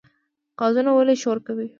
[0.59, 1.67] قازونه ولې شور کوي؟